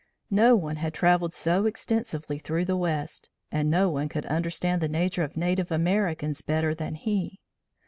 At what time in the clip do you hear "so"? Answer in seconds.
1.31-1.67